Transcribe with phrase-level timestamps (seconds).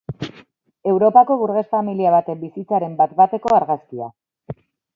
[0.91, 4.09] Europako burges familia baten bizitzaren bat-bateko argazkia.